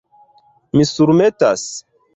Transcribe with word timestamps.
Mi 0.79 0.87
surmetas? 0.93 1.71